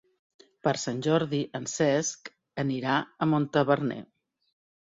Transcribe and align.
Per 0.67 0.71
Sant 0.83 1.03
Jordi 1.07 1.41
en 1.59 1.69
Cesc 1.73 2.33
anirà 2.65 2.97
a 2.97 3.29
Montaverner. 3.35 4.03